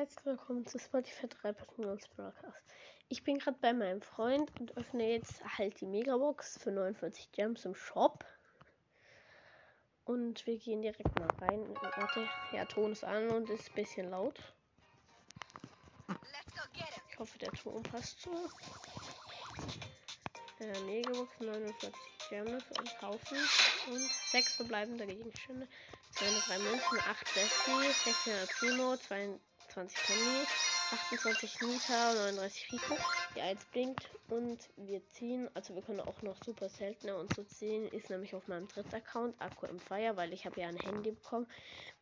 [0.00, 1.84] Herzlich willkommen zu Spotify 3.0
[2.16, 2.56] Broadcast.
[3.10, 7.66] Ich bin gerade bei meinem Freund und öffne jetzt halt die Megabox für 49 Gems
[7.66, 8.24] im Shop.
[10.06, 11.68] Und wir gehen direkt mal rein.
[11.82, 14.40] Warte, ja, Ton ist an und ist ein bisschen laut.
[17.10, 18.30] Ich hoffe, der Ton passt so.
[20.60, 21.92] Äh, Megabox 49
[22.30, 23.36] Gems und kaufen.
[23.90, 25.68] Und 6 verbleibende Gegenstände.
[26.12, 27.92] 203 Münzen, 8 Bessie,
[28.24, 28.96] 16 Primo,
[29.70, 30.46] 22 Candy,
[30.90, 32.96] 28 Nita, 39 Rico.
[33.36, 37.44] Die 1 blinkt und wir ziehen, also wir können auch noch super seltener und so
[37.44, 40.76] ziehen, ist nämlich auf meinem dritten Account, Akku im Fire, weil ich habe ja ein
[40.76, 41.46] Handy bekommen.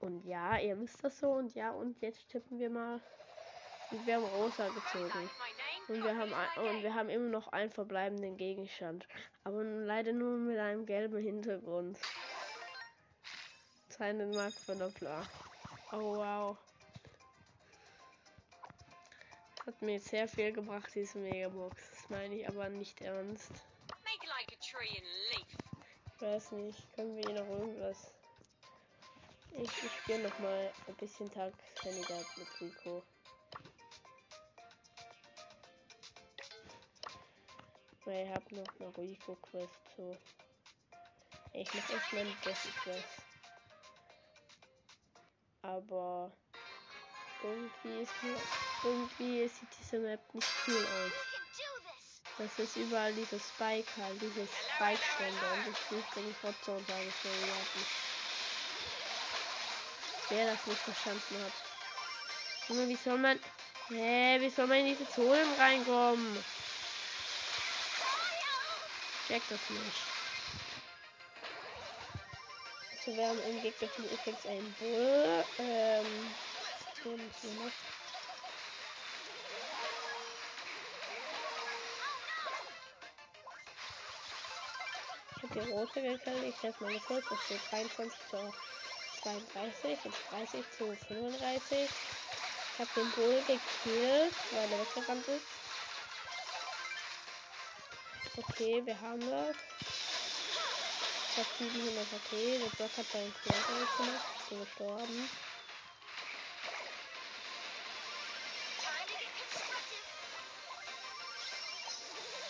[0.00, 3.00] Und ja, ihr wisst das so und ja, und jetzt tippen wir mal.
[3.90, 5.30] Und wir haben Rosa gezogen.
[5.88, 9.06] Und wir haben und wir haben immer noch einen verbleibenden Gegenstand.
[9.44, 11.98] Aber leider nur mit einem gelben Hintergrund.
[13.88, 15.26] Seinen Mark von Doppler.
[15.92, 16.56] Oh wow.
[19.68, 21.76] Hat mir sehr viel gebracht, diese Megabox.
[21.90, 23.52] Das meine ich aber nicht ernst.
[26.06, 28.14] Ich weiß nicht, können wir hier noch irgendwas?
[29.52, 33.02] Ich, ich spiele noch mal ein bisschen Tag Kandidat mit Rico.
[38.06, 40.16] Weil ich habe noch eine Rico Quest so.
[41.52, 43.22] Ich mache erstmal eine Jessie Quest.
[45.60, 46.32] Aber
[47.42, 48.34] irgendwie ist mir,
[48.84, 51.12] irgendwie sieht diese Map nicht cool aus.
[52.38, 57.28] Das ist überall dieses Spike halt, dieses Spike-Ständer und ich Hotzone sage ich so
[60.30, 61.52] Wer das nicht verstanden hat.
[62.68, 63.40] Junge, wie soll man.
[63.88, 66.44] Hä, wie soll man in diese Zonen reinkommen?
[69.28, 70.02] check das nicht.
[73.04, 75.44] So, wir haben im Gegnerteam übrigens einen Bull.
[75.58, 76.30] Ähm.
[85.60, 86.44] Rote gekillt.
[86.44, 87.24] Ich setze meine kurz.
[87.28, 88.52] Das steht 23 zu
[89.22, 91.88] 32 und 30 zu 35.
[92.72, 95.46] Ich habe den Bull gekillt, weil er weggerannt ist.
[98.36, 99.56] Okay, wir haben das.
[101.30, 102.58] Ich habe 700 okay.
[102.58, 104.26] Der Block hat seinen Flanker gemacht.
[104.38, 105.47] Ich bin gestorben.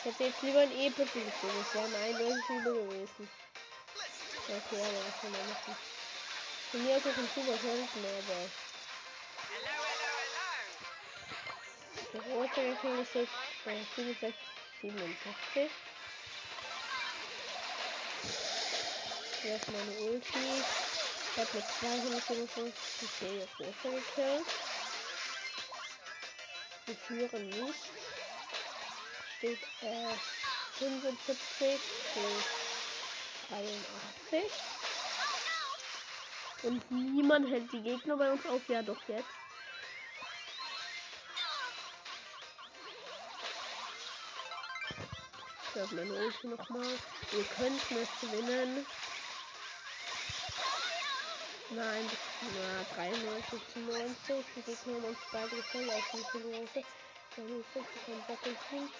[0.09, 1.65] Hätte jetzt lieber ein epischen gezogen.
[1.73, 3.29] Das wäre eindeutig lieber gewesen.
[4.49, 5.77] Okay, aber was kann man machen?
[6.71, 8.41] Von mir aus auch ein super selten, aber.
[12.15, 13.33] Der rote gekillt ist jetzt
[13.65, 14.35] bei 65.
[14.81, 15.71] 57.
[19.43, 20.39] Hier ist meine Ulti.
[21.33, 24.47] Ich habe mit 255 okay, jetzt besser gekillt.
[26.87, 28.08] Wir führen nicht.
[29.39, 30.15] Steht äh,
[30.79, 31.39] 75
[32.13, 32.21] zu
[33.51, 34.53] 83.
[36.65, 38.69] Und niemand hält die Gegner bei uns auf.
[38.69, 39.29] Ja, doch jetzt.
[45.85, 46.99] Ich meine Ulti nochmal.
[47.31, 48.85] Wir könnten es gewinnen.
[51.71, 52.11] Nein,
[52.43, 54.45] na, 93 zu 90.
[54.57, 56.87] Die Gegner haben uns beide gefällt auf die Große.
[57.37, 58.91] Wir haben jetzt kein Doppelteam.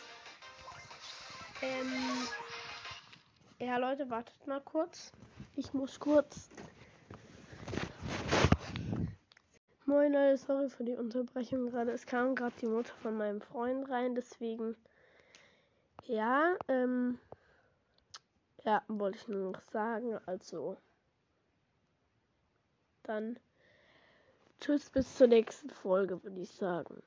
[1.63, 2.29] Ähm.
[3.59, 5.13] Ja, Leute, wartet mal kurz.
[5.57, 6.49] Ich muss kurz.
[9.85, 11.91] Moin Leute, sorry für die Unterbrechung gerade.
[11.91, 14.77] Es kam gerade die Mutter von meinem Freund rein, deswegen
[16.05, 17.19] ja, ähm,
[18.65, 20.19] ja, wollte ich nur noch sagen.
[20.27, 20.77] Also,
[23.03, 23.39] dann
[24.61, 27.03] tschüss bis zur nächsten Folge, würde ich sagen.